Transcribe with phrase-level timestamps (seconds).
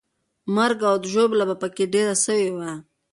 [0.55, 2.71] مرګ او ژوبله به پکې ډېره سوې وه.